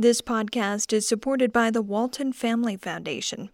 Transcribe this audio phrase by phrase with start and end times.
[0.00, 3.50] This podcast is supported by the Walton Family Foundation.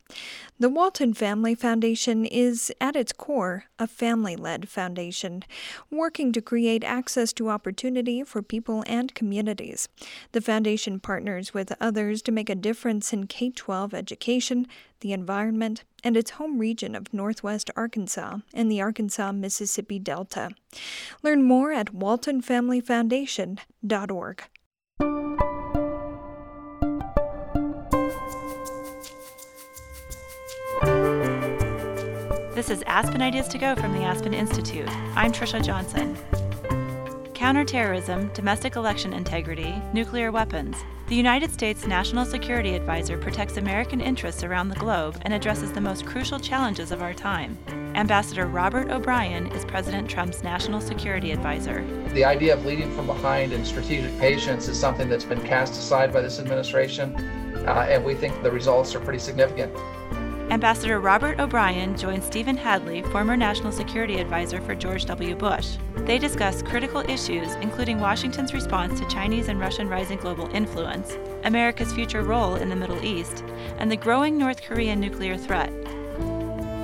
[0.60, 5.42] The Walton Family Foundation is, at its core, a family led foundation,
[5.90, 9.88] working to create access to opportunity for people and communities.
[10.30, 14.68] The foundation partners with others to make a difference in K 12 education,
[15.00, 20.50] the environment, and its home region of Northwest Arkansas and the Arkansas Mississippi Delta.
[21.24, 24.42] Learn more at waltonfamilyfoundation.org.
[32.56, 34.88] This is Aspen Ideas to Go from the Aspen Institute.
[35.14, 36.16] I'm Trisha Johnson.
[37.34, 40.74] Counterterrorism, domestic election integrity, nuclear weapons.
[41.08, 45.82] The United States National Security Advisor protects American interests around the globe and addresses the
[45.82, 47.58] most crucial challenges of our time.
[47.94, 51.84] Ambassador Robert O'Brien is President Trump's National Security Advisor.
[52.14, 56.10] The idea of leading from behind and strategic patience is something that's been cast aside
[56.10, 57.14] by this administration,
[57.66, 59.76] uh, and we think the results are pretty significant.
[60.48, 65.34] Ambassador Robert O'Brien joins Stephen Hadley, former National Security Advisor for George W.
[65.34, 65.76] Bush.
[65.96, 71.92] They discuss critical issues, including Washington's response to Chinese and Russian rising global influence, America's
[71.92, 73.42] future role in the Middle East,
[73.78, 75.72] and the growing North Korean nuclear threat.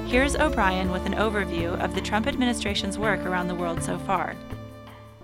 [0.09, 4.35] Here's O'Brien with an overview of the Trump administration's work around the world so far.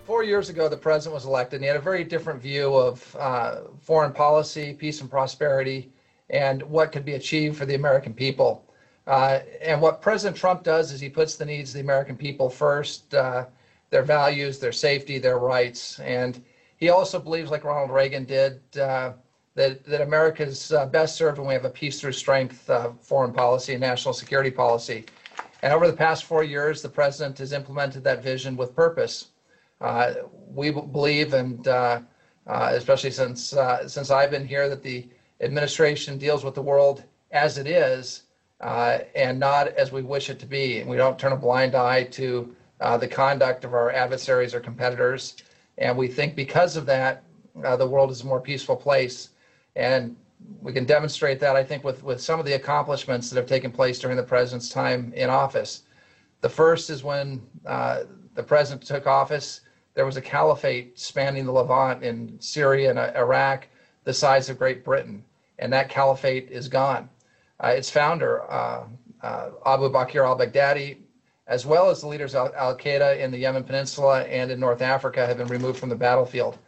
[0.04, 3.16] Four years ago, the president was elected, and he had a very different view of
[3.18, 5.90] uh, foreign policy, peace and prosperity,
[6.30, 8.64] and what could be achieved for the American people.
[9.06, 12.50] Uh, and what President Trump does is he puts the needs of the American people
[12.50, 13.46] first, uh,
[13.88, 15.98] their values, their safety, their rights.
[16.00, 16.44] And
[16.76, 19.12] he also believes, like Ronald Reagan did, uh,
[19.54, 23.32] that, that America's uh, best served when we have a peace through strength uh, foreign
[23.32, 25.06] policy and national security policy.
[25.62, 29.28] And over the past four years, the president has implemented that vision with purpose.
[29.80, 30.12] Uh,
[30.54, 31.66] we believe, and
[32.46, 33.54] especially since
[33.86, 35.08] since I've been here, that the
[35.40, 38.24] administration deals with the world as it is
[38.60, 40.80] uh, and not as we wish it to be.
[40.80, 44.60] And we don't turn a blind eye to uh, the conduct of our adversaries or
[44.60, 45.36] competitors.
[45.78, 47.22] And we think because of that,
[47.64, 49.30] uh, the world is a more peaceful place.
[49.76, 50.16] And
[50.60, 53.70] we can demonstrate that, I think, with, with some of the accomplishments that have taken
[53.70, 55.82] place during the president's time in office.
[56.40, 58.04] The first is when uh,
[58.34, 59.62] the president took office,
[59.94, 63.66] there was a caliphate spanning the Levant in Syria and Iraq
[64.04, 65.24] the size of Great Britain
[65.58, 67.08] and that caliphate is gone.
[67.62, 68.84] Uh, its founder, uh,
[69.22, 70.98] uh, Abu Bakr al Baghdadi,
[71.46, 74.82] as well as the leaders of Al Qaeda in the Yemen Peninsula and in North
[74.82, 76.58] Africa, have been removed from the battlefield.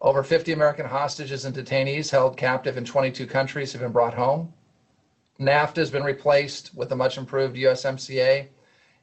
[0.00, 4.52] Over 50 American hostages and detainees held captive in 22 countries have been brought home.
[5.40, 8.48] NAFTA has been replaced with a much improved USMCA.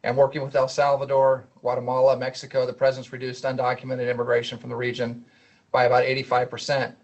[0.03, 5.23] And working with El Salvador, Guatemala, Mexico, the president's reduced undocumented immigration from the region
[5.71, 6.95] by about 85 percent.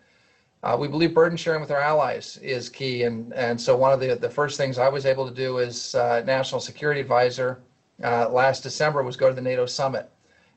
[0.64, 3.04] Uh, we believe burden sharing with our allies is key.
[3.04, 5.94] And, and so one of the, the first things I was able to do as
[5.96, 7.62] uh, National Security Advisor
[8.04, 10.10] uh, last December was go to the NATO summit.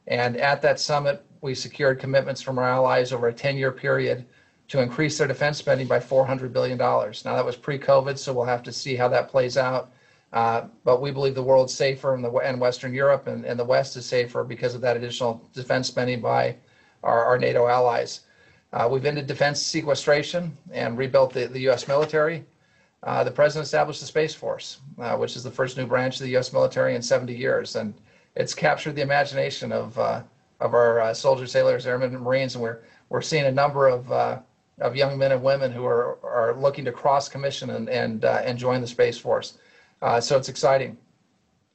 [0.07, 4.25] And at that summit, we secured commitments from our allies over a 10 year period
[4.69, 6.79] to increase their defense spending by $400 billion.
[6.79, 9.93] Now, that was pre COVID, so we'll have to see how that plays out.
[10.33, 13.65] Uh, but we believe the world's safer and, the, and Western Europe and, and the
[13.65, 16.57] West is safer because of that additional defense spending by
[17.03, 18.21] our, our NATO allies.
[18.73, 21.89] Uh, we've ended defense sequestration and rebuilt the, the U.S.
[21.89, 22.45] military.
[23.03, 26.23] Uh, the president established the Space Force, uh, which is the first new branch of
[26.23, 26.53] the U.S.
[26.53, 27.95] military in 70 years, and
[28.37, 30.23] it's captured the imagination of uh,
[30.61, 34.13] of our uh, soldiers, sailors, airmen, and Marines, and we're we're seeing a number of
[34.13, 34.39] uh,
[34.81, 38.59] of young men and women who are are looking to cross commission and and and
[38.59, 39.59] join the Space Force.
[40.21, 40.97] so it's exciting.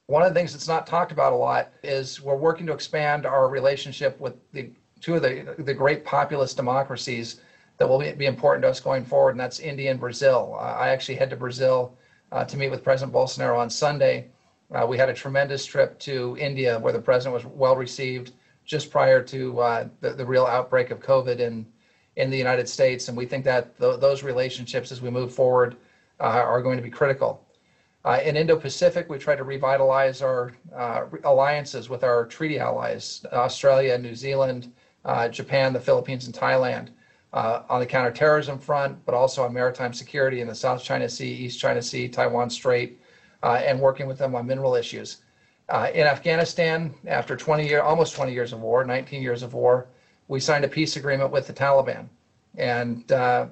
[0.07, 3.25] One of the things that's not talked about a lot is we're working to expand
[3.25, 4.69] our relationship with the
[5.01, 7.41] two of the, the great populist democracies
[7.77, 10.55] that will be important to us going forward, and that's India and Brazil.
[10.57, 11.97] Uh, I actually head to Brazil
[12.31, 14.27] uh, to meet with President Bolsonaro on Sunday.
[14.73, 18.31] Uh, we had a tremendous trip to India where the president was well received
[18.65, 21.65] just prior to uh, the, the real outbreak of COVID in,
[22.15, 23.09] in the United States.
[23.09, 25.75] And we think that th- those relationships as we move forward
[26.19, 27.45] uh, are going to be critical.
[28.05, 30.53] Uh, in Indo-Pacific, we try to revitalize our
[31.23, 34.71] alliances with our treaty allies, Australia, New Zealand,
[35.05, 36.89] uh, Japan, the Philippines, and Thailand
[37.33, 41.31] uh, on the counterterrorism front, but also on maritime security in the South China Sea,
[41.31, 42.99] East China Sea, Taiwan Strait,
[43.43, 45.17] uh, and working with them on mineral issues.
[45.69, 49.87] Uh, in Afghanistan, after 20 years, almost 20 years of war, 19 years of war,
[50.27, 52.07] we signed a peace agreement with the Taliban,
[52.55, 53.47] and uh,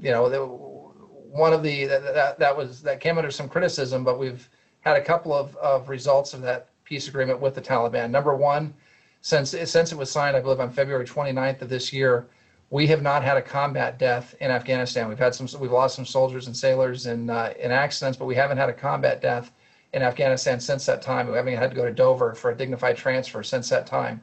[0.00, 4.18] you know, the, one of the that, that was that came under some criticism, but
[4.18, 4.48] we've
[4.80, 8.10] had a couple of, of results of that peace agreement with the Taliban.
[8.10, 8.74] Number one,
[9.22, 12.26] since since it was signed, I believe on February 29th of this year,
[12.70, 15.08] we have not had a combat death in Afghanistan.
[15.08, 18.34] We've had some, we've lost some soldiers and sailors in uh, in accidents, but we
[18.34, 19.50] haven't had a combat death
[19.92, 21.28] in Afghanistan since that time.
[21.28, 24.22] We haven't had to go to Dover for a dignified transfer since that time.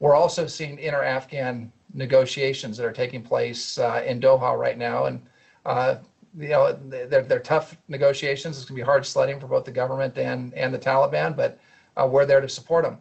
[0.00, 5.22] We're also seeing inter-Afghan negotiations that are taking place uh, in Doha right now, and
[5.66, 5.96] uh,
[6.36, 8.56] you know they're, they're tough negotiations.
[8.56, 11.60] It's going to be hard sledding for both the government and and the Taliban, but
[11.96, 12.98] uh, we're there to support them.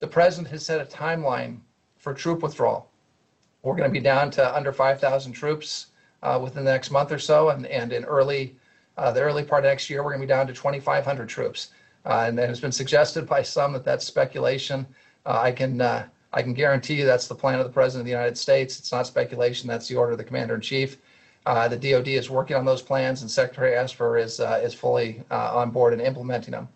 [0.00, 1.60] The president has set a timeline
[1.96, 2.90] for troop withdrawal.
[3.62, 5.86] We're going to be down to under 5,000 troops
[6.22, 8.56] uh, within the next month or so, and, and in early
[8.96, 11.70] uh, the early part of next year, we're going to be down to 2,500 troops.
[12.04, 14.86] Uh, and it has been suggested by some that that's speculation.
[15.26, 18.06] Uh, I can uh, I can guarantee you that's the plan of the president of
[18.06, 18.78] the United States.
[18.78, 19.68] It's not speculation.
[19.68, 20.98] That's the order of the commander in chief.
[21.44, 25.70] Uh, the DoD is working on those plans, and Secretary Esper is is fully on
[25.70, 26.68] board and implementing them.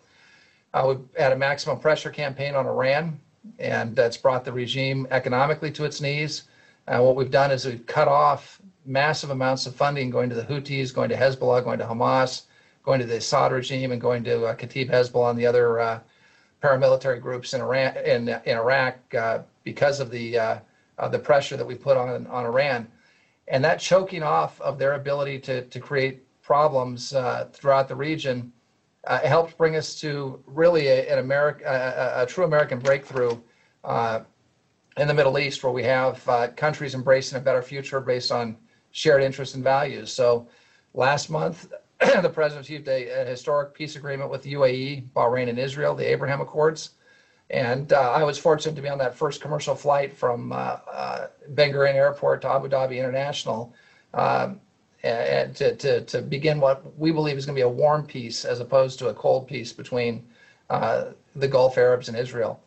[0.87, 3.20] We've had a maximum pressure campaign on Iran,
[3.58, 6.44] and that's brought the regime economically to its knees.
[6.87, 10.44] Uh, what we've done is we've cut off massive amounts of funding going to the
[10.44, 12.43] Houthis, going to Hezbollah, going to Hamas,
[12.82, 16.00] going to the Assad regime, and going to uh, Kataib Hezbollah and the other uh,
[16.62, 20.58] paramilitary groups in Iran in, in Iraq uh, because of the uh,
[21.11, 22.87] the pressure that we put on on Iran,
[23.49, 28.52] and that choking off of their ability to to create problems uh, throughout the region
[29.06, 33.38] helped bring us to really a, an a, a, true American breakthrough
[34.97, 38.56] in the Middle East, where we have uh, countries embracing a better future based on
[38.91, 40.12] shared interests and values.
[40.12, 40.49] So
[40.94, 45.58] last month, the president achieved a, a, historic peace agreement with the UAE, Bahrain, and
[45.58, 46.91] Israel, the Abraham Accords.
[47.50, 51.26] And uh, I was fortunate to be on that first commercial flight from uh, uh
[51.49, 53.75] Ben Gurion Airport to Abu Dhabi International
[54.14, 54.61] um,
[55.02, 58.44] and to, to, to, begin what we believe is going to be a warm peace
[58.44, 60.23] as opposed to a cold peace between
[60.69, 61.06] uh,
[61.37, 62.61] the Gulf Arabs and Israel.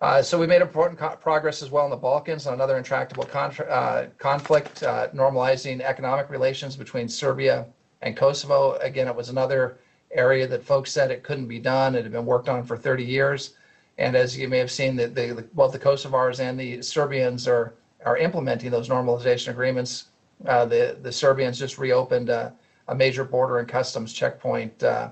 [0.00, 4.06] Uh, so we made important progress as well in the Balkans on another intractable uh,
[4.18, 7.66] conflict, uh, normalizing economic relations between Serbia
[8.02, 8.74] and Kosovo.
[8.78, 9.78] Again, it was another
[10.12, 11.94] area that folks said it couldn't be done.
[11.94, 13.54] It had been worked on for 30 years.
[13.98, 17.74] And as you may have seen, the, the, both the Kosovars and the Serbians are,
[18.04, 20.06] are implementing those normalization agreements.
[20.46, 22.52] Uh, the, the Serbians just reopened a,
[22.88, 25.08] a major border and customs checkpoint uh,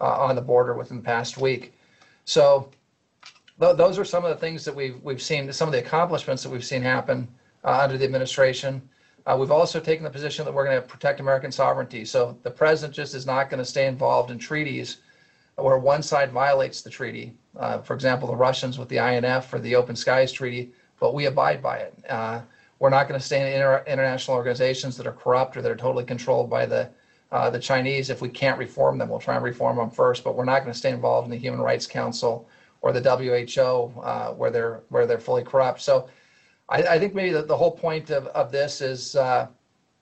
[0.00, 1.74] uh, on the border within the past week.
[2.24, 2.70] So
[3.58, 6.50] those are some of the things that we've we've seen, some of the accomplishments that
[6.50, 7.28] we've seen happen
[7.64, 8.80] uh, under the administration.
[9.26, 12.04] Uh, we've also taken the position that we're going to protect American sovereignty.
[12.04, 14.98] So the president just is not going to stay involved in treaties
[15.56, 17.34] where one side violates the treaty.
[17.84, 21.62] For example, the Russians with the INF or the Open Skies Treaty, but we abide
[21.62, 21.94] by it.
[22.80, 25.76] We're not going to stay in inter- international organizations that are corrupt or that are
[25.76, 26.90] totally controlled by the
[27.30, 28.10] uh, the Chinese.
[28.10, 30.24] If we can't reform them, we'll try and reform them first.
[30.24, 32.48] But we're not going to stay involved in the Human Rights Council
[32.80, 35.82] or the WHO uh, where they're where they're fully corrupt.
[35.82, 36.08] So
[36.70, 39.46] I, I think maybe the, the whole point of, of this is uh,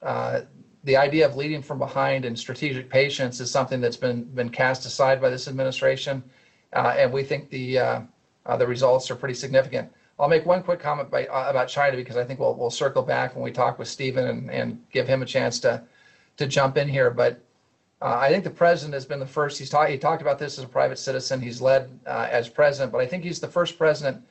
[0.03, 0.43] uh,
[0.85, 4.87] the idea of leading from behind and strategic patience is something that's been been cast
[4.87, 6.23] aside by this administration,
[6.75, 8.01] uh, and we think the uh,
[8.57, 9.91] the results are pretty significant.
[10.19, 13.35] I'll make one quick comment by, about China because I think we'll we'll circle back
[13.35, 15.82] when we talk with Stephen and, and give him a chance to
[16.38, 17.11] to jump in here.
[17.11, 17.41] But
[18.03, 19.59] uh, I think the president has been the first.
[19.59, 19.91] He's talked.
[19.91, 21.41] He talked about this as a private citizen.
[21.41, 24.23] He's led uh, as president, but I think he's the first president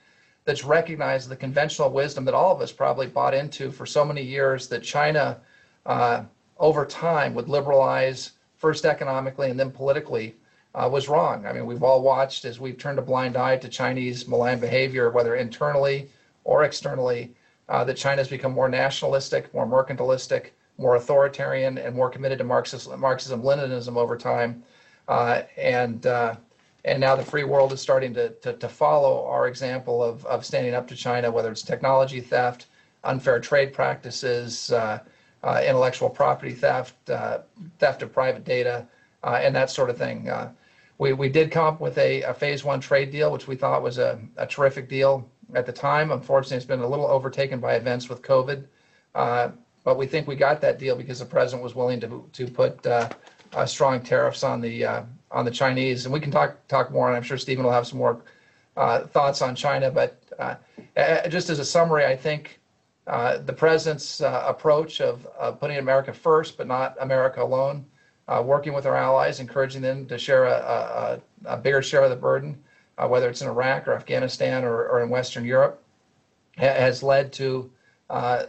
[0.45, 4.22] that's recognized the conventional wisdom that all of us probably bought into for so many
[4.22, 5.42] years that China,
[5.86, 6.24] uh,
[6.57, 10.36] over time, would liberalize first economically and then politically.
[10.77, 11.43] Uh, was wrong.
[11.48, 15.10] I mean, we've all watched as we've turned a blind eye to Chinese malign behavior,
[15.10, 16.07] whether internally
[16.43, 17.34] or externally,
[17.67, 23.00] uh, that China's become more nationalistic, more mercantilistic, more authoritarian and more committed to Marxism,
[23.00, 24.62] Marxism Leninism over time.
[25.07, 26.36] Uh, and uh,
[26.86, 30.46] and now the free world is starting to, to, to, follow our example of, of
[30.46, 32.67] standing up to China, whether it's technology theft,
[33.03, 35.00] unfair trade practices, uh,
[35.43, 36.93] uh intellectual property theft,
[37.79, 38.86] theft of private data,
[39.24, 40.29] and that sort of thing.
[40.98, 43.84] We, we did come up with a, a, phase one trade deal, which we thought
[43.84, 46.12] was a, a terrific deal at the time.
[46.12, 48.66] Unfortunately, it's been a little overtaken by events with COVID.
[49.88, 52.86] But we think we got that deal because the president was willing to to put
[52.86, 53.08] uh,
[53.54, 57.08] uh, strong tariffs on the uh, on the Chinese, and we can talk talk more.
[57.08, 58.22] And I'm sure Stephen will have some more
[58.75, 59.89] uh, thoughts on China.
[59.89, 60.56] But uh,
[61.30, 62.60] just as a summary, I think
[63.08, 65.25] uh, the president's approach of
[65.62, 67.86] putting America first, but not America alone,
[68.43, 72.15] working with our allies, encouraging them to share a, a, a bigger share of the
[72.15, 72.57] burden,
[73.07, 75.81] whether it's in Iraq or Afghanistan or, or in Western Europe,
[76.57, 77.69] has led to
[78.10, 78.43] uh,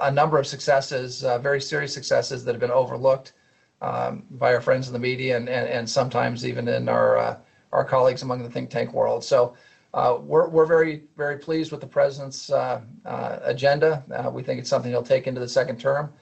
[0.00, 3.32] a number of successes, uh, very serious successes that have been overlooked
[3.80, 7.36] um, by our friends in the media and, and, and sometimes even in our uh,
[7.72, 9.22] our colleagues among the think tank world.
[9.22, 9.54] So
[9.94, 14.02] uh, we're, we're very, very pleased with the president's uh, uh, agenda.
[14.14, 16.12] Uh, we think it's something he'll take into the second term.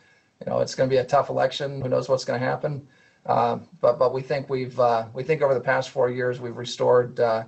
[0.40, 1.80] You know, it's going to be a tough election.
[1.80, 2.86] Who knows what's going to happen?
[3.26, 6.56] Uh, but but we think we've uh, we think over the past four years we've
[6.56, 7.44] restored uh,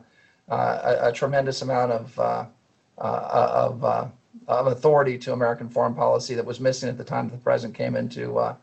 [0.51, 2.45] uh, a, a tremendous amount of uh,
[2.99, 3.85] uh, of
[4.49, 7.95] of authority to American foreign policy that was missing at the time the president came
[7.95, 8.57] into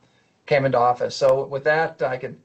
[0.46, 1.16] came into office.
[1.16, 2.40] So with that, I could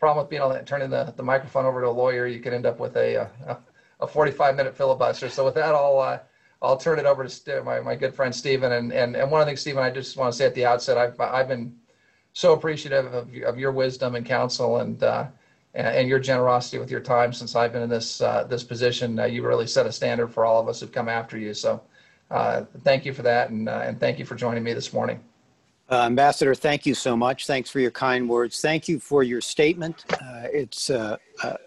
[0.00, 2.66] problem with being to turning the, the microphone over to a lawyer, you could end
[2.66, 3.58] up with a a,
[4.00, 5.28] a 45 minute filibuster.
[5.28, 6.20] So with that, I'll
[6.62, 8.72] I'll turn it over to my, my good friend Stephen.
[8.72, 10.64] And, and and one of the things, Stephen, I just want to say at the
[10.64, 11.76] outset, I've I've been
[12.34, 15.26] so appreciative of, of your wisdom and counsel and, uh,
[15.72, 19.18] and your generosity with your time since I've been in this uh, this position.
[19.18, 21.52] Uh, you really set a standard for all of us who've come after you.
[21.54, 21.82] So
[22.30, 25.20] uh, thank you for that, and uh, and thank you for joining me this morning.
[25.90, 27.46] Uh, Ambassador, thank you so much.
[27.46, 28.60] Thanks for your kind words.
[28.60, 30.04] Thank you for your statement.
[30.44, 31.18] It's a,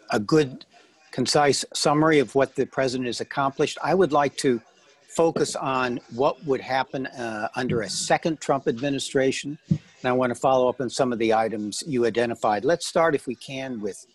[0.09, 0.65] a good,
[1.11, 3.77] concise summary of what the president has accomplished.
[3.83, 4.59] I would like to
[5.07, 9.57] focus on what would happen uh, under a second Trump administration.
[10.01, 12.63] And I want to follow up on some of the items you identified.
[12.63, 14.05] Let's start, if we can, with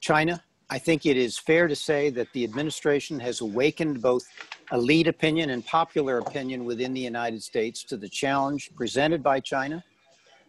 [0.00, 0.42] China.
[0.70, 4.24] I think it is fair to say that the administration has awakened both
[4.72, 9.82] elite opinion and popular opinion within the United States to the challenge presented by China.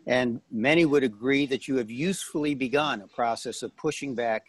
[0.05, 4.43] And many would agree that you have usefully begun a process of pushing back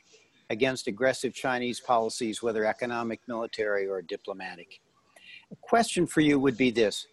[0.50, 4.80] against aggressive Chinese policies, whether economic, military, or diplomatic.
[5.50, 7.06] A question for you would be this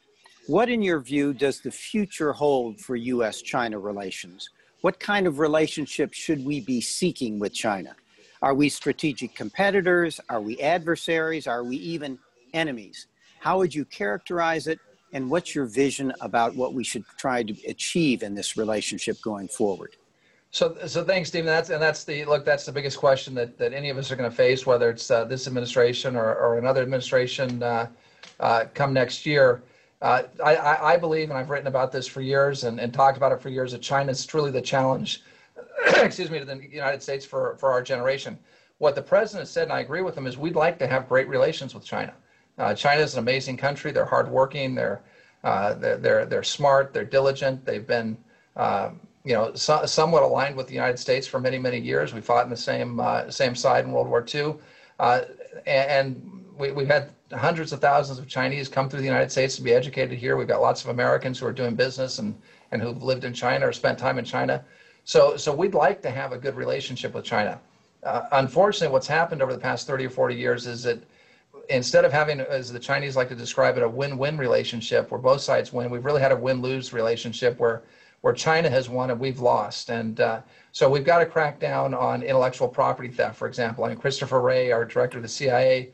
[0.47, 4.49] What, in your view, does the future hold for US China relations?
[4.81, 7.95] What kind of relationship should we be seeking with China?
[8.41, 10.19] Are we strategic competitors?
[10.29, 11.45] Are we adversaries?
[11.45, 12.17] Are we even
[12.53, 13.05] enemies?
[13.39, 14.79] How would you characterize it?
[15.13, 19.47] And what's your vision about what we should try to achieve in this relationship going
[19.47, 19.95] forward?
[20.49, 21.45] So, so thanks, Stephen.
[21.45, 22.43] That's and that's the look.
[22.43, 25.09] That's the biggest question that, that any of us are going to face, whether it's
[25.09, 27.87] uh, this administration or, or another administration uh,
[28.39, 29.61] uh, come next year.
[30.01, 33.31] Uh, I, I, believe, and I've written about this for years and, and talked about
[33.31, 35.21] it for years, that China is truly the challenge.
[35.97, 38.37] excuse me, to the United States for for our generation.
[38.79, 41.27] What the president said, and I agree with him, is we'd like to have great
[41.27, 42.13] relations with China.
[42.57, 43.91] Uh, China is an amazing country.
[43.91, 44.75] They're hardworking.
[44.75, 45.01] They're
[45.43, 46.93] uh, they're, they're they're smart.
[46.93, 47.65] They're diligent.
[47.65, 48.17] They've been
[48.55, 48.91] uh,
[49.23, 52.13] you know so, somewhat aligned with the United States for many many years.
[52.13, 54.55] We fought in the same uh, same side in World War II,
[54.99, 55.25] and,
[55.65, 59.63] and we, we've had hundreds of thousands of Chinese come through the United States to
[59.63, 60.37] be educated here.
[60.37, 62.39] We've got lots of Americans who are doing business and
[62.71, 64.63] and who've lived in China or spent time in China.
[65.03, 67.59] So so we'd like to have a good relationship with China.
[68.03, 71.03] Uh, unfortunately, what's happened over the past 30 or 40 years is that
[71.69, 75.41] instead of having, as the Chinese like to describe it, a win-win relationship where both
[75.41, 77.83] sides win, we've really had a win-lose relationship where
[78.21, 79.89] where China has won and we've lost.
[79.89, 80.41] And uh,
[80.71, 83.83] so we've got to crack down on intellectual property theft, for example.
[83.83, 85.89] I mean, Christopher Wray, our director of the CIA,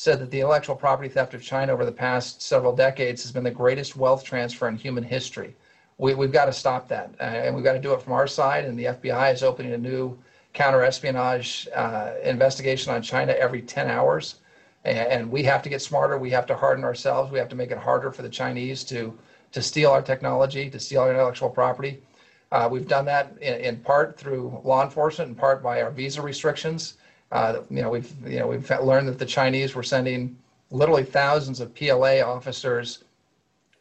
[0.00, 3.44] said that the intellectual property theft of China over the past several decades has been
[3.44, 5.54] the greatest wealth transfer in human history.
[5.98, 8.26] We, have got to stop that, uh, and we've got to do it from our
[8.26, 8.64] side.
[8.64, 10.18] And the FBI is opening a new
[10.54, 14.36] counter espionage uh, investigation on China every 10 hours
[14.84, 16.16] and we have to get smarter.
[16.18, 17.30] We have to harden ourselves.
[17.30, 19.16] We have to make it harder for the Chinese to
[19.52, 22.00] to steal our technology, to steal our intellectual property.
[22.52, 26.22] Uh, we've done that in, in, part through law enforcement, in part by our visa
[26.22, 26.94] restrictions.
[27.32, 30.36] Uh, you know, we've you know we've learned that the Chinese were sending
[30.70, 33.04] literally thousands of PLA officers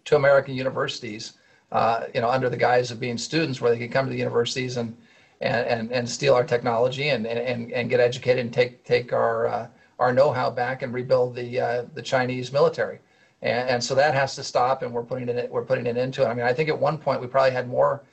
[0.06, 1.34] to American universities,
[1.72, 4.18] uh, you know, under the guise of being students, where they could come to the
[4.18, 4.96] universities and
[5.42, 9.48] and and, and steal our technology and, and and get educated and take take our
[9.48, 9.68] uh,
[10.00, 13.00] our know-how back and rebuild the uh, the Chinese military.
[13.42, 16.24] And, and, so that has to stop, and we're putting it we're putting it into
[16.24, 16.26] it.
[16.26, 18.04] I mean, I think at one point we probably had more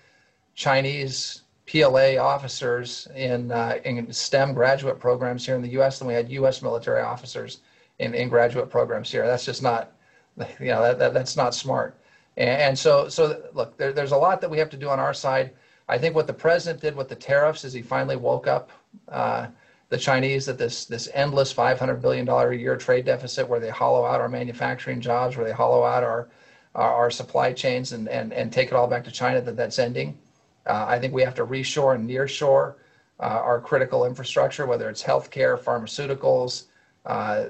[0.54, 5.98] Chinese PLA officers in uh, in STEM graduate programs here in the U.S.
[5.98, 6.62] than we had U.S.
[6.62, 7.60] military officers
[7.98, 9.26] in, in graduate programs here.
[9.26, 9.92] That's just not,
[10.60, 11.98] you know, that, that that's not smart.
[12.36, 15.00] And, and so so look, there, there's a lot that we have to do on
[15.00, 15.52] our side.
[15.88, 18.70] I think what the president did with the tariffs is he finally woke up.
[19.08, 19.48] Uh,
[19.88, 23.70] the Chinese that this this endless 500 billion dollar a year trade deficit, where they
[23.70, 26.28] hollow out our manufacturing jobs, where they hollow out our
[26.74, 29.40] our, our supply chains, and, and and take it all back to China.
[29.40, 30.18] That that's ending.
[30.66, 32.74] Uh, I think we have to reshore and nearshore
[33.20, 36.64] uh, our critical infrastructure, whether it's healthcare, pharmaceuticals,
[37.06, 37.46] uh,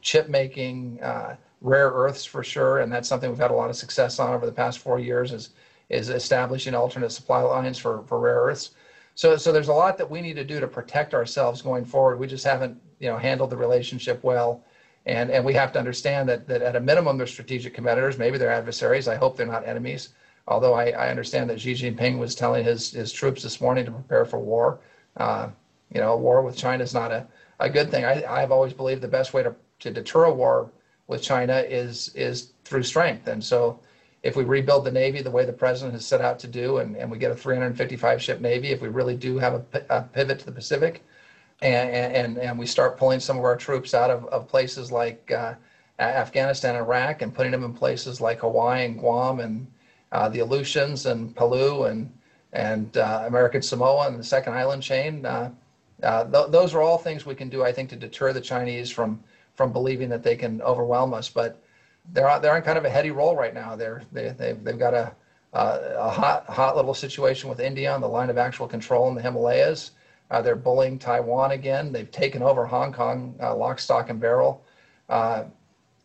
[0.00, 3.76] chip making, uh, rare earths for sure, and that's something we've had a lot of
[3.76, 5.32] success on over the past four years.
[5.32, 5.50] Is
[5.90, 8.70] is establishing alternate supply lines for, for rare earths.
[9.16, 12.18] So, so there's a lot that we need to do to protect ourselves going forward.
[12.18, 14.64] We just haven't, you know, handled the relationship well,
[15.04, 18.16] and and we have to understand that that at a minimum they're strategic competitors.
[18.16, 19.08] Maybe they're adversaries.
[19.08, 20.10] I hope they're not enemies.
[20.50, 23.92] Although I, I understand that Xi Jinping was telling his his troops this morning to
[23.92, 24.80] prepare for war.
[25.16, 25.48] Uh,
[25.94, 27.26] you know, a war with China is not a,
[27.60, 28.04] a good thing.
[28.04, 30.70] I, I've always believed the best way to to deter a war
[31.06, 33.28] with China is is through strength.
[33.28, 33.78] And so,
[34.24, 36.96] if we rebuild the Navy the way the president has set out to do, and,
[36.96, 40.40] and we get a 355 ship Navy, if we really do have a, a pivot
[40.40, 41.04] to the Pacific,
[41.62, 45.30] and, and, and we start pulling some of our troops out of, of places like
[45.30, 45.54] uh,
[45.98, 49.66] Afghanistan, Iraq, and putting them in places like Hawaii and Guam and
[50.12, 52.12] uh, the Aleutians and Palau and
[52.52, 55.24] and uh, American Samoa and the second island chain.
[55.24, 55.52] Uh,
[56.02, 58.90] uh, th- those are all things we can do, I think, to deter the Chinese
[58.90, 59.22] from
[59.54, 61.28] from believing that they can overwhelm us.
[61.28, 61.62] But
[62.12, 63.76] they're they're on kind of a heady roll right now.
[63.76, 65.12] They're they, they've, they've got a
[65.52, 69.22] a hot hot little situation with India on the line of actual control in the
[69.22, 69.92] Himalayas.
[70.30, 71.92] Uh, they're bullying Taiwan again.
[71.92, 74.64] They've taken over Hong Kong, uh, lock, stock, and barrel.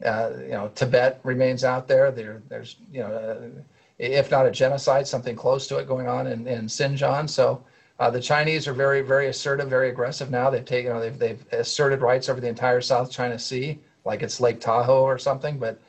[0.01, 2.11] You know, Tibet remains out there.
[2.11, 3.51] there there's, you know,
[3.97, 7.29] if not a genocide, something close to it going on in, in Xinjiang.
[7.29, 7.63] So
[7.99, 10.49] uh, the Chinese are very, very assertive, very aggressive now.
[10.49, 14.21] They've taken, you know, they've, they've asserted rights over the entire South China Sea, like
[14.21, 15.79] it's Lake Tahoe or something, but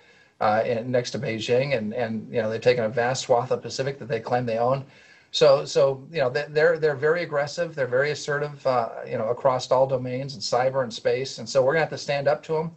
[0.41, 3.99] uh, next to Beijing, and and you know they've taken a vast swath of Pacific
[3.99, 4.85] that they claim they own.
[5.31, 9.71] So so you know they're they're very aggressive, they're very assertive, uh, you know, across
[9.71, 12.53] all domains and cyber and space, and so we're gonna have to stand up to
[12.53, 12.77] them.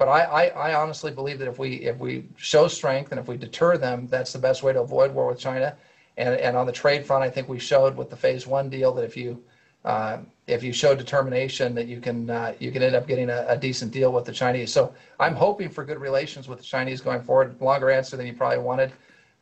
[0.00, 3.28] But I, I, I honestly believe that if we if we show strength and if
[3.28, 5.76] we deter them, that's the best way to avoid war with China.
[6.16, 8.94] And and on the trade front, I think we showed with the Phase One deal
[8.94, 9.44] that if you
[9.84, 13.44] uh, if you show determination, that you can uh, you can end up getting a,
[13.46, 14.72] a, decent deal with the Chinese.
[14.72, 17.60] So I'm hoping for good relations with the Chinese going forward.
[17.60, 18.92] Longer answer than you probably wanted,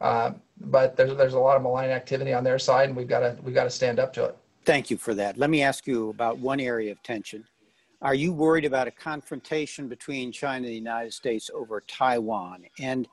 [0.00, 3.20] uh, but there's there's a lot of malign activity on their side, and we've got
[3.20, 4.36] to we've got to stand up to it.
[4.64, 5.38] Thank you for that.
[5.38, 7.44] Let me ask you about one area of tension.
[8.00, 12.64] Are you worried about a confrontation between China and the United States over Taiwan?
[12.78, 13.08] And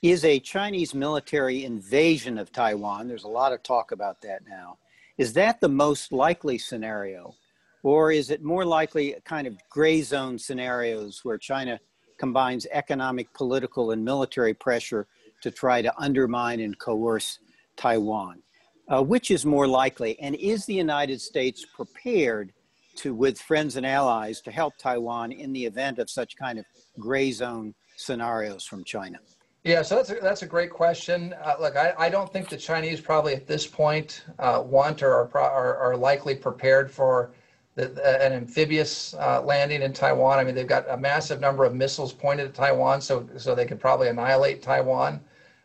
[0.00, 4.78] is a Chinese military invasion of Taiwan, there's a lot of talk about that now,
[5.16, 7.34] is that the most likely scenario?
[7.82, 11.80] Or is it more likely kind of gray zone scenarios where China
[12.16, 15.08] combines economic, political, and military pressure
[15.42, 17.40] to try to undermine and coerce
[17.76, 18.42] Taiwan?
[18.88, 20.18] Uh, which is more likely?
[20.20, 22.52] And is the United States prepared
[22.98, 26.64] to with friends and allies to help Taiwan in the event of such kind of
[26.98, 29.18] gray zone scenarios from China?
[29.64, 31.34] Yeah, so that's a, that's a great question.
[31.42, 35.12] Uh, look, I, I don't think the Chinese probably at this point uh, want or
[35.14, 37.32] are, are, are likely prepared for
[37.74, 40.38] the, uh, an amphibious uh, landing in Taiwan.
[40.38, 43.66] I mean, they've got a massive number of missiles pointed at Taiwan, so so they
[43.66, 45.20] could probably annihilate Taiwan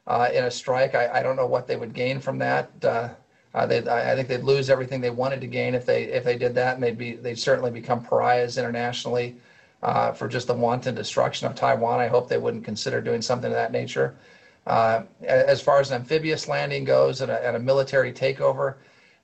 [0.07, 0.95] uh, in a strike.
[0.95, 3.22] I, I don't know what they would gain from that.
[3.53, 6.23] Uh, uh, they, I think they'd lose everything they wanted to gain if they if
[6.23, 9.35] they did that, and they'd be they'd certainly become pariahs internationally
[9.83, 11.99] uh, for just the wanton destruction of Taiwan.
[11.99, 14.15] I hope they wouldn't consider doing something of that nature.
[14.65, 18.75] Uh, as far as an amphibious landing goes and a, and a, military takeover,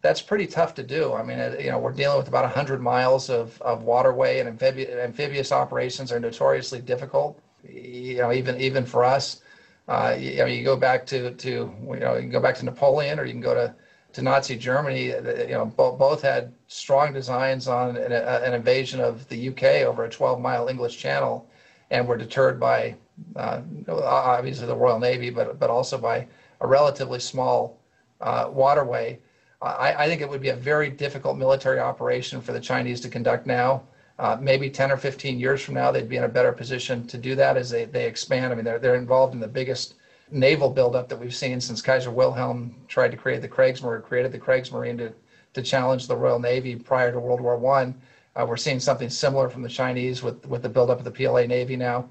[0.01, 1.13] that's pretty tough to do.
[1.13, 4.93] I mean, you know, we're dealing with about 100 miles of, of waterway, and amphibi-
[5.01, 7.39] amphibious operations are notoriously difficult.
[7.63, 9.41] You know, even even for us,
[9.87, 12.55] uh, you, you, know, you go back to to you know, you can go back
[12.55, 13.73] to Napoleon, or you can go to
[14.13, 18.99] to Nazi Germany, uh, you know, both, both had strong designs on an, an, invasion
[18.99, 21.47] of the UK over a 12 mile English channel
[21.91, 22.95] and were deterred by
[23.35, 26.27] uh, obviously the Royal Navy, but, but also by
[26.61, 27.79] a relatively small
[28.21, 29.19] uh, waterway.
[29.61, 33.09] I, I, think it would be a very difficult military operation for the Chinese to
[33.09, 33.83] conduct now.
[34.17, 37.17] Uh, maybe 10 or 15 years from now, they'd be in a better position to
[37.17, 38.51] do that as they, they expand.
[38.51, 39.95] I mean, they're, they're involved in the biggest
[40.31, 44.39] naval buildup that we've seen since Kaiser Wilhelm tried to create the Kriegsmarine, created the
[44.39, 45.13] Kriegsmarine to,
[45.53, 47.99] to challenge the Royal Navy prior to World War One.
[48.35, 51.45] Uh, we're seeing something similar from the Chinese with, with the buildup of the PLA
[51.45, 52.09] Navy now.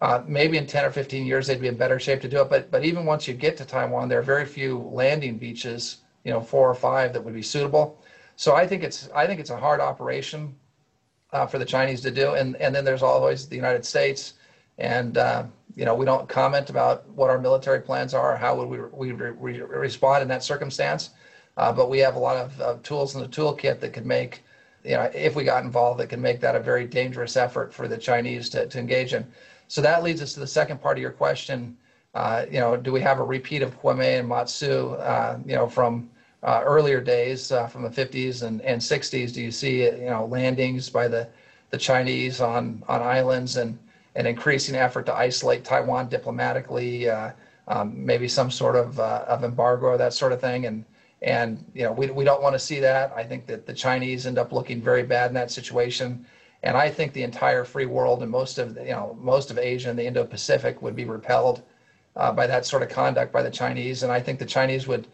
[0.00, 2.50] Uh, maybe in 10 or 15 years they'd be in better shape to do it.
[2.50, 6.32] But but even once you get to Taiwan, there are very few landing beaches, you
[6.32, 8.02] know, four or five that would be suitable.
[8.36, 10.54] So I think it's I think it's a hard operation
[11.32, 12.34] uh, for the Chinese to do.
[12.34, 14.34] And and then there's always the United States
[14.78, 15.44] and uh,
[15.76, 19.12] you know we don't comment about what our military plans are how would we, we
[19.12, 21.10] re- respond in that circumstance.
[21.58, 24.42] Uh, but we have a lot of, of, tools in the toolkit that could make
[24.84, 27.86] you know if we got involved that could make that a very dangerous effort for
[27.86, 29.24] the chinese to, to engage in.
[29.68, 31.76] So that leads us to the second part of your question.
[32.14, 35.68] Uh, you know do we have a repeat of Quemoy and matsu uh, you know
[35.68, 36.10] from
[36.42, 40.26] uh, earlier days uh, from the 50s and, and 60s do you see you know
[40.26, 41.28] landings by the
[41.70, 43.56] the chinese on on islands?
[43.56, 43.78] And
[44.16, 47.30] an increasing effort to isolate Taiwan diplomatically, uh,
[47.68, 50.66] um, maybe some sort of, uh, of embargo or that sort of thing.
[50.66, 50.84] And,
[51.22, 53.12] and you know, we, we don't want to see that.
[53.14, 56.26] I think that the Chinese end up looking very bad in that situation.
[56.62, 59.90] And I think the entire free world and most of, you know, most of Asia
[59.90, 61.62] and the Indo-Pacific would be repelled
[62.16, 64.02] uh, by that sort of conduct by the Chinese.
[64.02, 65.06] And I think the Chinese would,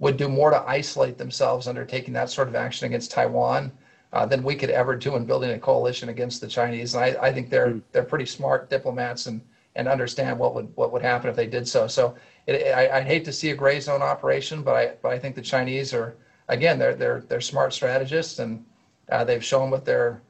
[0.00, 3.70] would do more to isolate themselves undertaking that sort of action against Taiwan
[4.12, 6.94] uh, than we could ever do in building a coalition against the Chinese.
[6.94, 7.82] And I, I think they're mm.
[7.92, 9.40] they're pretty smart diplomats and
[9.74, 11.86] and understand what would what would happen if they did so.
[11.86, 12.14] So
[12.46, 15.34] it, I, I'd hate to see a gray zone operation, but I but I think
[15.34, 16.16] the Chinese are
[16.48, 18.64] again they're they're they're smart strategists and
[19.10, 20.22] uh, they've shown with their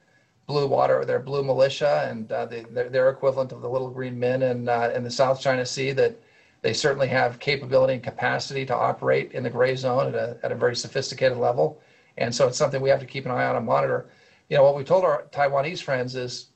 [0.47, 4.19] blue water their blue militia and uh, they, they're, they're equivalent of the little green
[4.19, 6.21] men in uh, in the South China Sea that
[6.63, 10.53] they certainly have capability and capacity to operate in the gray zone at a, at
[10.53, 11.81] a very sophisticated level.
[12.19, 14.07] And so it's something we have to keep an eye on and monitor.
[14.49, 16.47] You know, what we told our Taiwanese friends is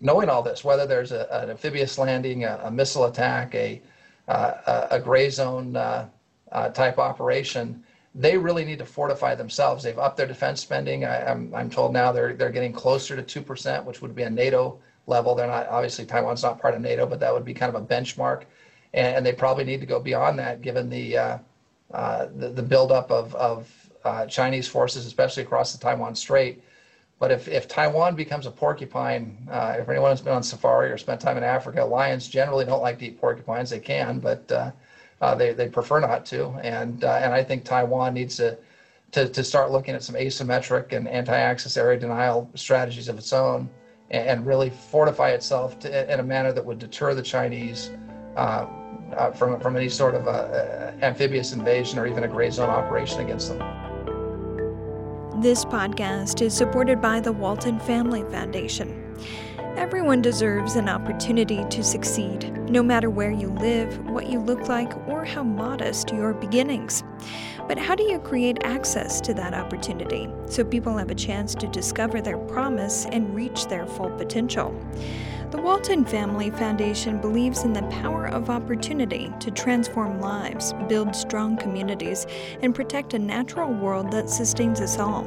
[0.00, 3.80] knowing all this, whether there's a, an amphibious landing, a, a missile attack, a,
[4.28, 6.08] uh, a gray zone uh,
[6.52, 7.82] uh, type operation,
[8.14, 9.82] they really need to fortify themselves.
[9.82, 11.04] They've upped their defense spending.
[11.04, 14.22] I, am I'm, I'm told now they're, they're getting closer to 2%, which would be
[14.22, 15.34] a NATO level.
[15.34, 17.84] They're not, obviously, Taiwan's not part of NATO, but that would be kind of a
[17.84, 18.44] benchmark
[18.94, 21.38] and, and they probably need to go beyond that given the uh,
[21.92, 26.62] uh, the, the buildup of, of uh, Chinese forces, especially across the Taiwan Strait.
[27.20, 30.98] But if, if Taiwan becomes a porcupine, uh, if anyone has been on safari or
[30.98, 33.70] spent time in Africa, lions generally don't like to eat porcupines.
[33.70, 34.70] They can, but uh,
[35.20, 36.50] uh, they, they prefer not to.
[36.62, 38.56] And, and I think Taiwan needs to,
[39.12, 43.68] to, to start looking at some asymmetric and anti-access area denial strategies of its own
[44.10, 47.90] and, and really fortify itself to, in a manner that would deter the Chinese
[48.36, 48.66] uh,
[49.16, 50.28] uh, from, from any sort of
[51.02, 53.77] amphibious invasion or even a gray zone operation against them.
[55.40, 59.16] This podcast is supported by the Walton Family Foundation.
[59.76, 64.92] Everyone deserves an opportunity to succeed, no matter where you live, what you look like,
[65.06, 67.04] or how modest your beginnings.
[67.68, 71.68] But how do you create access to that opportunity so people have a chance to
[71.68, 74.74] discover their promise and reach their full potential?
[75.50, 81.56] The Walton Family Foundation believes in the power of opportunity to transform lives, build strong
[81.56, 82.26] communities,
[82.60, 85.26] and protect a natural world that sustains us all.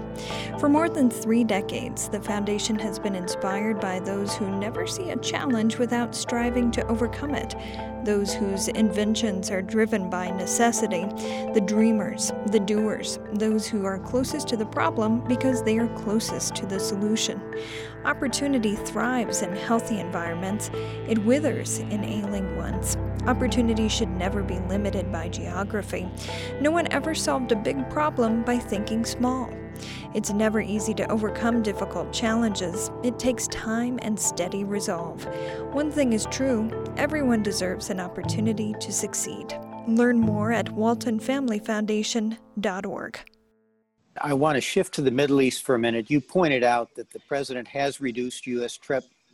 [0.60, 5.10] For more than three decades, the foundation has been inspired by those who never see
[5.10, 7.56] a challenge without striving to overcome it
[8.04, 11.06] those whose inventions are driven by necessity,
[11.54, 16.56] the dreamers, the doers, those who are closest to the problem because they are closest
[16.56, 17.41] to the solution.
[18.06, 20.70] Opportunity thrives in healthy environments,
[21.08, 22.98] it withers in ailing ones.
[23.28, 26.10] Opportunity should never be limited by geography.
[26.60, 29.50] No one ever solved a big problem by thinking small.
[30.13, 32.91] It's never easy to overcome difficult challenges.
[33.04, 35.24] It takes time and steady resolve.
[35.74, 39.58] One thing is true everyone deserves an opportunity to succeed.
[39.88, 43.20] Learn more at waltonfamilyfoundation.org.
[44.22, 46.12] I want to shift to the Middle East for a minute.
[46.12, 48.80] You pointed out that the president has reduced U.S.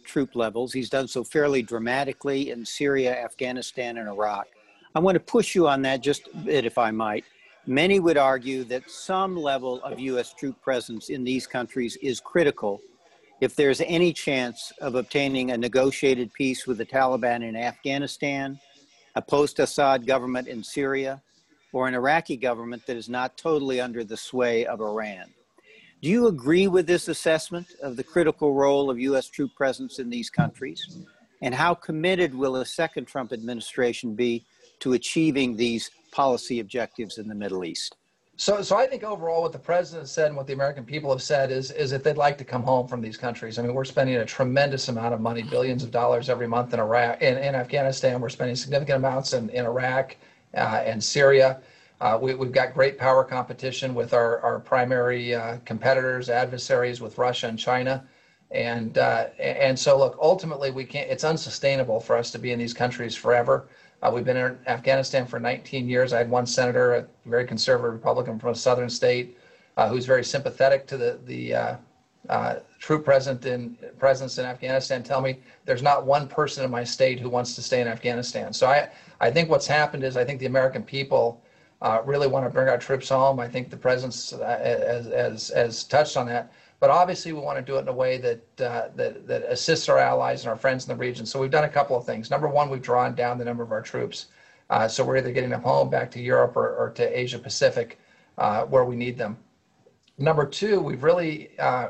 [0.05, 0.71] troop levels.
[0.71, 4.47] He's done so fairly dramatically in Syria, Afghanistan, and Iraq.
[4.95, 7.25] I want to push you on that just a bit, if I might.
[7.65, 10.33] Many would argue that some level of U.S.
[10.33, 12.79] troop presence in these countries is critical
[13.41, 18.59] if there's any chance of obtaining a negotiated peace with the Taliban in Afghanistan,
[19.17, 21.23] a post Assad government in Syria,
[21.73, 25.25] or an Iraqi government that is not totally under the sway of Iran.
[26.03, 29.27] Do you agree with this assessment of the critical role of U.S.
[29.27, 30.99] troop presence in these countries?
[31.41, 34.45] And how committed will a second Trump administration be
[34.81, 37.95] to achieving these policy objectives in the Middle East?
[38.39, 41.23] So, so I think overall, what the president said and what the American people have
[41.23, 43.57] said is, is that they'd like to come home from these countries.
[43.57, 46.79] I mean, we're spending a tremendous amount of money, billions of dollars every month in
[46.79, 48.21] Iraq, in, in Afghanistan.
[48.21, 50.17] We're spending significant amounts in, in Iraq
[50.53, 51.61] uh, and Syria.
[51.99, 57.17] Uh, we, have got great power competition with our, our primary uh, competitors, adversaries with
[57.17, 58.05] Russia and China.
[58.51, 62.59] And, uh, and so, look, ultimately, we can't, it's unsustainable for us to be in
[62.59, 63.67] these countries forever.
[64.01, 66.13] Uh, we've been in Afghanistan for 19 years.
[66.13, 69.37] I had one senator, a very conservative Republican from a southern state,
[69.75, 71.75] uh, who's very sympathetic to the the uh,
[72.29, 75.01] uh troop present in presence in Afghanistan.
[75.01, 78.53] Tell me, there's not one person in my state who wants to stay in Afghanistan.
[78.53, 81.41] So I I think what's happened is I think the American people
[81.81, 83.39] uh, really want to bring our troops home.
[83.39, 86.51] I think the president's as as as touched on that.
[86.79, 89.89] But obviously, we want to do it in a way that, uh, that, that assists
[89.89, 91.25] our allies and our friends in the region.
[91.25, 92.29] So we've done a couple of things.
[92.29, 94.27] Number one, we've drawn down the number of our troops.
[94.69, 97.99] Uh, so we're either getting them home back to Europe or, or to Asia Pacific
[98.37, 99.37] uh, where we need them.
[100.17, 101.89] Number two, we've really uh,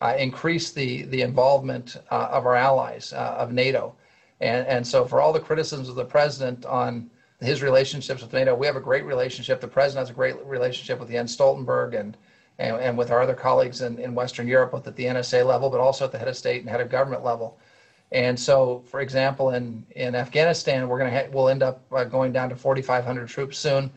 [0.00, 3.94] uh, increased the, the involvement uh, of our allies, of NATO.
[4.40, 8.54] And, and so for all the criticisms of the president on his relationships with NATO,
[8.54, 9.60] we have a great relationship.
[9.60, 12.16] The president has a great relationship with Jens Stoltenberg and
[12.58, 15.70] and, and with our other colleagues in, in Western Europe, both at the NSA level,
[15.70, 17.58] but also at the head of state and head of government level.
[18.12, 22.04] And so, for example, in, in Afghanistan, we're going to ha- we'll end up uh,
[22.04, 23.90] going down to 4,500 troops soon.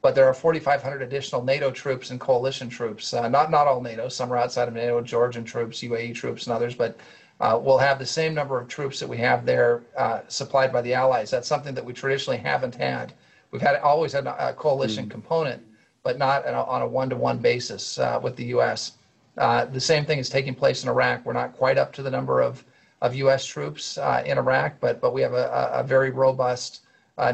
[0.00, 3.12] but there are 4,500 additional NATO troops and coalition troops.
[3.12, 4.08] Uh, not not all NATO.
[4.08, 5.00] Some are outside of NATO.
[5.02, 6.74] Georgian troops, UAE troops, and others.
[6.74, 6.98] But
[7.40, 10.82] uh, we'll have the same number of troops that we have there uh, supplied by
[10.82, 11.30] the allies.
[11.30, 13.12] That's something that we traditionally haven't had.
[13.50, 15.10] We've had always had a coalition mm.
[15.10, 15.62] component,
[16.08, 18.92] but not on a one-to-one basis uh, with the U.S.
[19.36, 21.26] Uh, the same thing is taking place in Iraq.
[21.26, 22.64] We're not quite up to the number of
[23.02, 23.44] of U.S.
[23.44, 26.80] troops uh, in Iraq, but but we have a, a very robust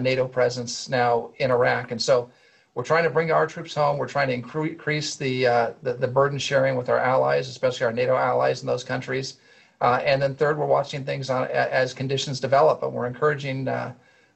[0.01, 2.29] NATO presence now in Iraq, and so
[2.75, 3.97] we're trying to bring our troops home.
[3.97, 7.93] We're trying to increase the, uh, the, the burden sharing with our allies, especially our
[7.93, 9.37] NATO allies in those countries.
[9.81, 13.69] Uh, and then third, we're watching things on, as conditions develop, and we're encouraging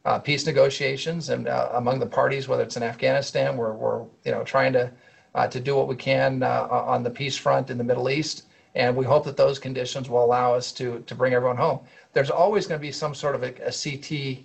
[0.09, 4.03] uh, uh peace negotiations and uh, among the parties, whether it's in Afghanistan, we're, we're
[4.25, 4.91] you know trying to
[5.35, 8.45] uh, to do what we can on the peace front in the Middle East,
[8.75, 11.81] and we hope that those conditions will allow us to to bring everyone home.
[12.15, 14.45] There's always going to be some sort of a, a CT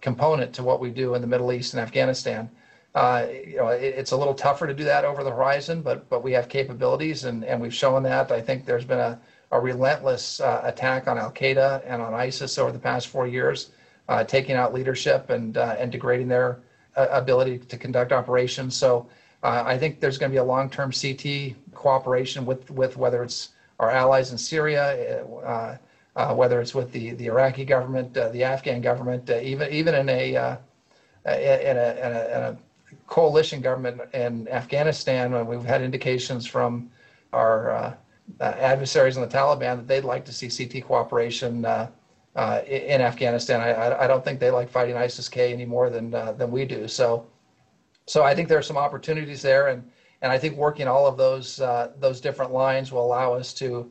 [0.00, 2.50] component to what we do in the Middle East and Afghanistan.
[2.94, 6.08] Uh, you know, it, it's a little tougher to do that over the horizon, but
[6.08, 8.32] but we have capabilities, and, and we've shown that.
[8.32, 9.18] I think there's been a,
[9.52, 13.70] a relentless uh, attack on Al Qaeda and on ISIS over the past four years,
[14.10, 16.58] uh, taking out leadership and uh, and degrading their
[16.96, 18.76] uh, ability to conduct operations.
[18.76, 19.08] So
[19.42, 23.90] I think there's going to be a long-term CT cooperation with with whether it's our
[23.90, 25.24] allies in Syria.
[26.34, 30.56] whether it's with the, the Iraqi government, the Afghan government, even even in a in
[31.24, 32.58] a, in a, in a
[33.06, 36.90] coalition government in Afghanistan, we've had indications from
[37.32, 37.94] our uh,
[38.40, 41.88] uh, adversaries in the Taliban that they'd like to see CT cooperation uh,
[42.36, 43.60] uh, in Afghanistan.
[43.60, 46.86] I, I, don't think they like fighting ISIS-K any more than uh, than we do.
[46.86, 47.26] So,
[48.06, 49.82] so I think there are some opportunities there, and
[50.22, 53.90] and I think working all of those uh, those different lines will allow us to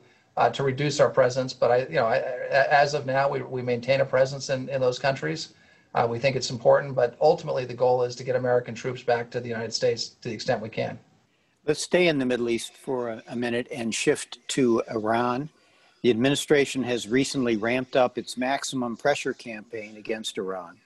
[0.53, 1.51] to reduce our presence.
[1.51, 4.79] But I, you know, I, as of now, we, we maintain a presence in, in
[4.79, 5.53] those countries.
[5.95, 9.29] Uh, we think it's important, but ultimately the goal is to get American troops back
[9.31, 10.97] to the United States to the extent we can.
[11.65, 15.49] Let's stay in the Middle East for a, a minute and shift to Iran.
[16.01, 20.77] The administration has recently ramped up its maximum pressure campaign against Iran.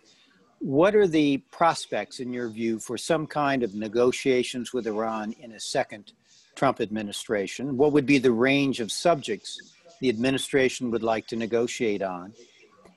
[0.58, 5.52] What are the prospects, in your view, for some kind of negotiations with Iran in
[5.52, 6.14] a second
[6.56, 7.78] Trump administration?
[7.78, 9.60] What would be the range of subjects
[10.00, 12.34] the administration would like to negotiate on?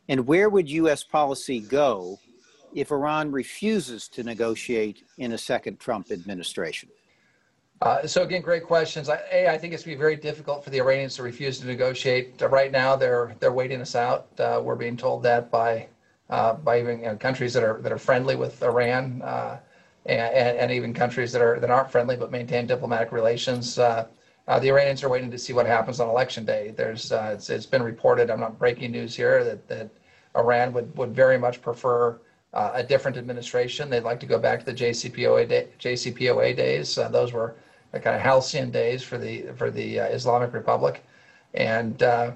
[0.08, 1.04] And where would U.S.
[1.04, 2.18] policy go
[2.74, 6.88] if Iran refuses to negotiate in a second Trump administration?
[7.82, 9.08] Uh, so again, great questions.
[9.08, 11.60] I, a, I think it's going to be very difficult for the Iranians to refuse
[11.60, 12.40] to negotiate.
[12.40, 14.28] Right now, they're they're waiting us out.
[14.38, 15.88] Uh, we're being told that by
[16.30, 19.58] uh, by even you know, countries that are that are friendly with Iran, uh,
[20.06, 23.78] and, and even countries that are that aren't friendly but maintain diplomatic relations.
[23.78, 24.06] Uh,
[24.60, 26.72] the Iranians are waiting to see what happens on election day.
[26.74, 28.30] There's it's, it's been reported.
[28.30, 29.90] I'm not breaking news here that that
[30.34, 32.18] Iran would, would very much prefer
[32.54, 33.90] uh, a different administration.
[33.90, 36.96] They'd like to go back to the JCPOA, day, JCPOA days.
[36.96, 37.56] Uh, those were
[37.92, 41.04] kind of halcyon days for the for the uh, Islamic Republic,
[41.54, 42.32] and uh,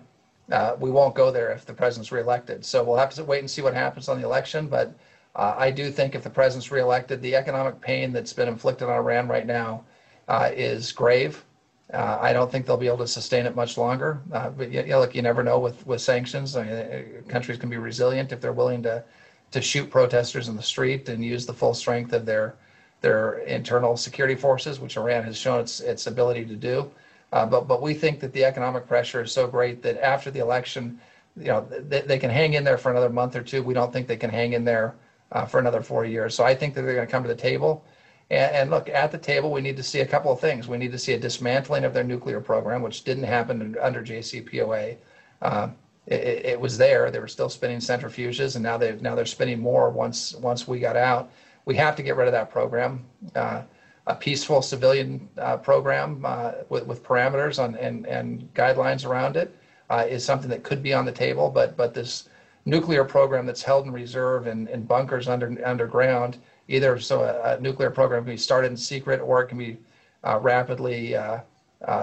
[0.51, 2.65] uh, we won't go there if the president's reelected.
[2.65, 4.69] So we'll have to wait and see what happens on the election.
[4.69, 4.95] But
[5.37, 8.95] uh, I do think if the president's reelected, the economic pain that's been inflicted on
[8.95, 9.85] Iran right now
[10.29, 11.45] is grave.
[11.93, 14.21] Uh, I don't think they'll be able to sustain it much longer.
[14.33, 16.57] Uh, but you know, look, you never know with with sanctions.
[16.57, 19.03] I mean, uh, countries can be resilient if they're willing to
[19.51, 22.55] to shoot protesters in the street and use the full strength of their
[23.01, 26.91] their internal security forces, which Iran has shown its its ability to do.
[27.33, 30.41] Uh, but but we think that the economic pressure is so great that after the
[30.41, 31.01] election,
[31.37, 33.63] you know, they, they can hang in there for another month or two.
[33.63, 34.95] We don't think they can hang in there
[35.33, 36.35] uh, for another four years.
[36.35, 37.85] So I think that they're going to come to the table
[38.31, 40.69] and, and, look, at the table, we need to see a couple of things.
[40.69, 44.97] We need to see a dismantling of their nuclear program, which didn't happen under JCPOA.
[45.43, 45.69] Uh,
[46.07, 47.11] it, it, was there.
[47.11, 50.79] They were still spinning centrifuges, and now they now they're spinning more once once we
[50.79, 51.31] got out.
[51.65, 53.05] We have to get rid of that program.
[53.35, 53.63] Uh,
[54.07, 59.55] a peaceful civilian uh, program uh, with, with parameters on, and, and guidelines around it
[59.91, 61.51] uh, is something that could be on the table.
[61.51, 62.29] But but this
[62.65, 67.61] nuclear program that's held in reserve in, in bunkers under underground either so a, a,
[67.61, 69.77] nuclear program can be started in secret or it can be
[70.25, 71.17] uh, rapidly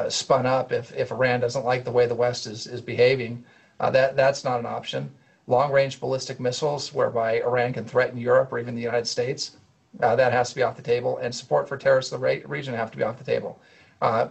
[0.10, 3.44] spun up if, if Iran doesn't like the way the West is, is behaving.
[3.80, 5.12] That, that's not an option.
[5.48, 9.58] Long range ballistic missiles, whereby Iran can threaten Europe or even the United States,
[10.02, 11.18] uh, that has to be off the table.
[11.18, 13.60] And support for terrorists in the region have to be off the table.
[14.02, 14.28] Uh,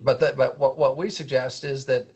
[0.00, 2.06] but the, but what, what we suggest is that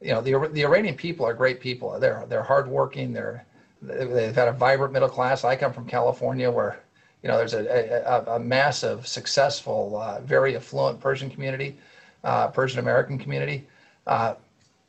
[0.00, 1.98] you know the, the Iranian people are great people.
[1.98, 3.12] They're, they're hardworking.
[3.12, 3.46] They're,
[3.80, 5.44] they've had a vibrant middle class.
[5.44, 6.80] I come from California where
[7.22, 11.76] you know, there's a, a, a massive, successful, uh, very affluent Persian community,
[12.22, 13.66] uh, Persian American community.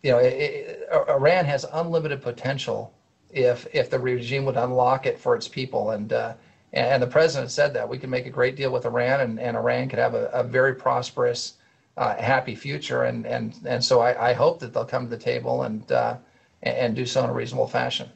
[0.03, 2.93] Uh, you know, it, it, Iran has unlimited potential
[3.29, 6.33] if if the regime would unlock it for its people and uh,
[6.73, 9.57] And, the president said that we can make a great deal with Iran, and, and
[9.57, 11.53] Iran could have a, a very prosperous,
[11.97, 13.03] uh, happy future.
[13.05, 16.17] And and and so I, I, hope that they'll come to the table and uh,
[16.63, 18.09] and do so in a reasonable fashion.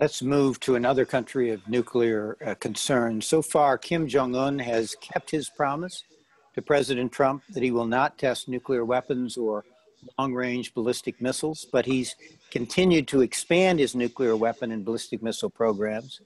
[0.00, 3.20] Let's move to another country of nuclear uh, concern.
[3.20, 6.04] So far, Kim Jong Un has kept his promise
[6.54, 9.64] to President Trump that he will not test nuclear weapons or
[10.18, 12.16] long range ballistic missiles, but he's
[12.50, 16.20] continued to expand his nuclear weapon and ballistic missile programs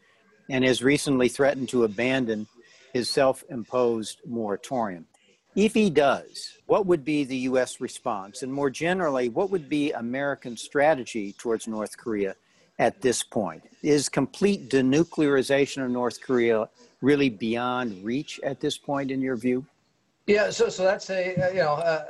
[0.48, 2.46] and has recently threatened to abandon
[2.92, 5.06] his self imposed moratorium.
[5.54, 7.80] If he does, what would be the U.S.
[7.80, 8.42] response?
[8.42, 12.36] And more generally, what would be American strategy towards North Korea
[12.78, 13.62] at this point?
[13.82, 16.68] Is complete denuclearization of North Korea
[17.00, 19.64] really beyond reach at this point, in your view?
[20.26, 22.04] Yeah, so so that's a you know uh,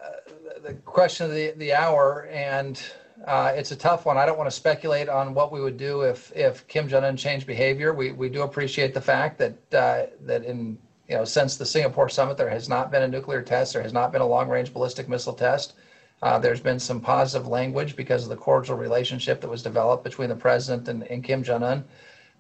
[0.67, 2.83] the question of the the hour, and
[3.27, 4.19] uh, it's a tough one.
[4.19, 7.17] I don't want to speculate on what we would do if if Kim Jong Un
[7.17, 7.95] changed behavior.
[7.95, 10.77] We we do appreciate the fact that uh, that in
[11.09, 13.93] you know since the Singapore summit there has not been a nuclear test, there has
[13.93, 15.75] not been a long range ballistic missile test.
[16.23, 20.31] Uh, there's been some positive language because of the cordial relationship that was developed between
[20.31, 21.85] the president and, and Kim Jong Un.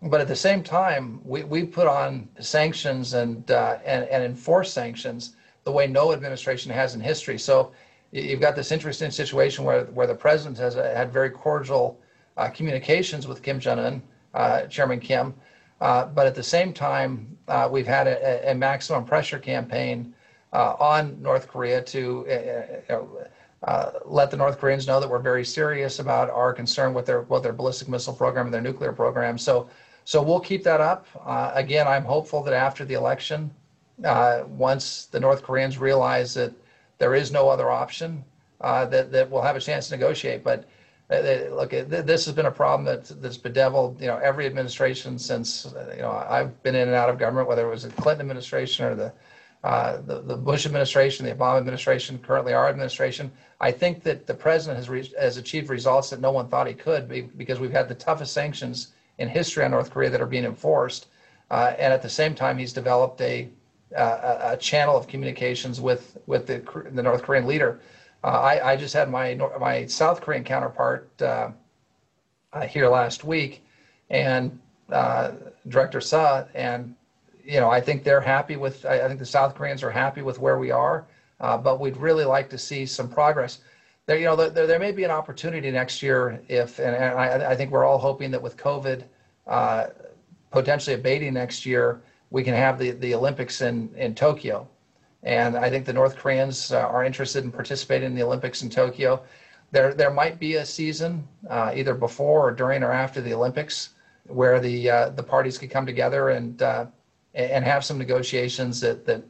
[0.03, 4.73] But at the same time, we, we put on sanctions and, uh, and and enforce
[4.73, 7.39] sanctions the way no administration has in history.
[7.39, 7.73] So
[8.17, 12.01] you've got this interesting situation where, where the president has uh, had very cordial
[12.37, 14.03] uh, communications with Kim Jong Un,
[14.35, 15.35] uh, Chairman Kim.
[15.81, 20.15] Uh, but at the same time, uh, we've had a, a, maximum pressure campaign
[20.53, 22.25] on North Korea to
[24.07, 27.43] let the North Koreans know that we're very serious about our concern with their with
[27.43, 29.37] their ballistic missile program and their nuclear program.
[29.37, 29.69] So,
[30.07, 31.07] so we'll keep that up.
[31.55, 33.51] again, I'm hopeful that after the election,
[33.99, 36.55] once the North Koreans realize that
[36.99, 38.25] there is no other option
[38.61, 40.43] uh, that that we'll have a chance to negotiate.
[40.43, 40.69] But
[41.11, 45.73] uh, look, this has been a problem that that's bedeviled you know every administration since
[45.95, 48.87] you know I've been in and out of government, whether it was the Clinton administration
[48.87, 49.13] or the
[49.65, 53.33] uh, the, the Bush administration, the Obama administration, currently our administration.
[53.61, 56.75] I think that the president has reached, has achieved results that no one thought he
[56.75, 60.27] could be, because we've had the toughest sanctions in history on North Korea that are
[60.27, 61.09] being enforced.
[61.51, 63.49] Uh, and at the same time, he's developed a
[63.95, 67.81] uh, a channel of communications with with the, the North Korean leader.
[68.25, 71.51] Uh, I, I just had my my South Korean counterpart uh,
[72.69, 73.65] here last week,
[74.11, 74.59] and
[75.69, 76.95] Director Suh, and
[77.45, 78.85] you know I think they're happy with.
[78.85, 81.07] I, I think the South Koreans are happy with where we are,
[81.39, 83.59] but we'd really like to see some progress.
[84.07, 87.51] There, you know, there, there may be an opportunity next year if, and, and I,
[87.51, 89.03] I think we're all hoping that with COVID
[90.57, 92.01] potentially abating next year,
[92.37, 94.69] we can have the, the Olympics in, in Tokyo.
[95.23, 98.69] And I think the North Koreans uh, are interested in participating in the Olympics in
[98.69, 99.23] Tokyo.
[99.71, 103.95] There, there might be a season uh, either before or during or after the Olympics
[104.27, 106.85] where the uh, the parties could come together and uh,
[107.33, 109.23] and have some negotiations that, that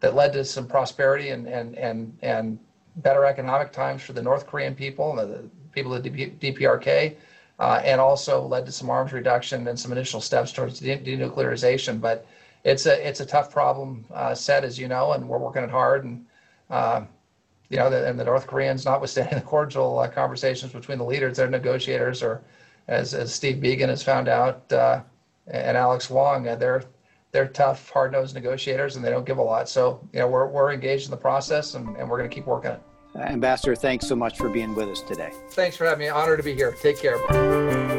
[0.00, 2.58] that led to some prosperity and and and and
[2.96, 7.16] better economic times for the North Korean people, the people of the DPRK,
[7.58, 12.00] uh, and also led to some arms reduction and some initial steps towards denuclearization.
[12.00, 12.26] But
[12.64, 15.70] it's a it's a tough problem uh, set, as you know, and we're working it
[15.70, 16.04] hard.
[16.04, 16.24] And
[16.70, 17.02] uh,
[17.68, 21.36] you know, the, and the North Koreans, notwithstanding the cordial uh, conversations between the leaders,
[21.36, 22.42] their negotiators, or
[22.88, 25.00] as as Steve Biegun has found out, uh,
[25.46, 26.84] and Alex Wong, uh, they're
[27.32, 29.68] they're tough, hard-nosed negotiators, and they don't give a lot.
[29.68, 32.46] So you know, we're we're engaged in the process, and, and we're going to keep
[32.46, 32.80] working it.
[33.16, 35.30] Ambassador, thanks so much for being with us today.
[35.50, 36.08] Thanks for having me.
[36.08, 36.74] Honor to be here.
[36.82, 37.93] Take care.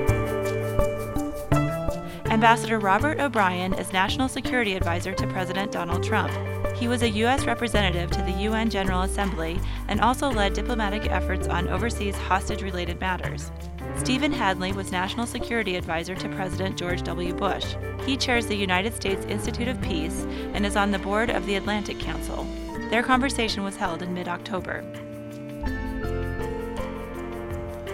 [2.35, 6.33] Ambassador Robert O'Brien is National Security Advisor to President Donald Trump.
[6.75, 7.45] He was a U.S.
[7.45, 12.99] representative to the UN General Assembly and also led diplomatic efforts on overseas hostage related
[12.99, 13.51] matters.
[13.95, 17.33] Stephen Hadley was National Security Advisor to President George W.
[17.33, 17.77] Bush.
[18.05, 21.55] He chairs the United States Institute of Peace and is on the board of the
[21.55, 22.45] Atlantic Council.
[22.89, 24.83] Their conversation was held in mid October.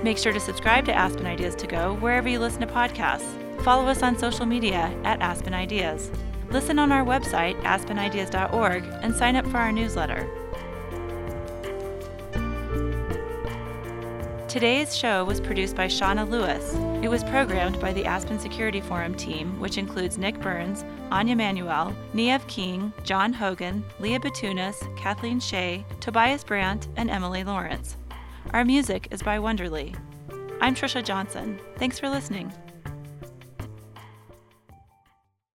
[0.01, 3.37] Make sure to subscribe to Aspen Ideas to Go wherever you listen to podcasts.
[3.63, 6.09] Follow us on social media at Aspen Ideas.
[6.49, 10.27] Listen on our website, aspenideas.org, and sign up for our newsletter.
[14.47, 16.73] Today's show was produced by Shauna Lewis.
[17.03, 21.95] It was programmed by the Aspen Security Forum team, which includes Nick Burns, Anja Manuel,
[22.15, 27.95] Niamh King, John Hogan, Leah Bitounis, Kathleen Shea, Tobias Brandt, and Emily Lawrence.
[28.53, 29.95] Our music is by Wonderly.
[30.59, 31.59] I'm Trisha Johnson.
[31.77, 32.51] Thanks for listening.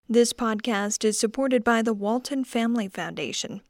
[0.09, 3.61] This podcast is supported by the Walton Family Foundation.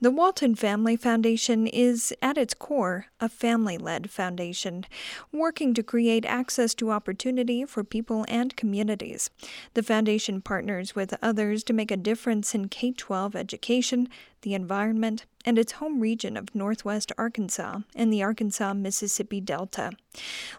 [0.00, 4.84] The Walton Family Foundation is, at its core, a family led foundation,
[5.32, 9.28] working to create access to opportunity for people and communities.
[9.74, 14.08] The foundation partners with others to make a difference in K 12 education,
[14.42, 19.90] the environment, and its home region of Northwest Arkansas and the Arkansas Mississippi Delta.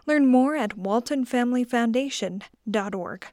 [0.04, 3.26] Learn more at waltonfamilyfoundation.org.